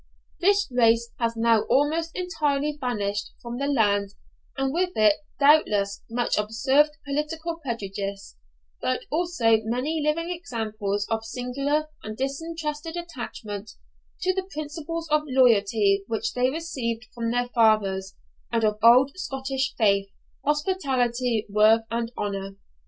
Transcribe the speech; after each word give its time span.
This 0.39 0.67
race 0.71 1.11
has 1.19 1.37
now 1.37 1.61
almost 1.69 2.15
entirely 2.15 2.75
vanished 2.81 3.33
from 3.39 3.59
the 3.59 3.67
land, 3.67 4.15
and 4.57 4.73
with 4.73 4.93
it, 4.95 5.13
doubtless, 5.39 6.01
much 6.09 6.39
absurd 6.39 6.89
political 7.05 7.57
prejudice; 7.57 8.35
but 8.81 9.01
also 9.11 9.61
many 9.63 10.01
living 10.03 10.31
examples 10.31 11.05
of 11.11 11.23
singular 11.23 11.87
and 12.01 12.17
disinterested 12.17 12.97
attachment 12.97 13.73
to 14.23 14.33
the 14.33 14.49
principles 14.51 15.07
of 15.11 15.21
loyalty 15.27 16.03
which 16.07 16.33
they 16.33 16.49
received 16.49 17.05
from 17.13 17.29
their 17.29 17.49
fathers, 17.49 18.15
and 18.51 18.63
of 18.63 18.79
old 18.81 19.11
Scottish 19.15 19.75
faith, 19.77 20.07
hospitality, 20.43 21.45
worth, 21.47 21.81
and 21.91 22.11
honour. 22.17 22.55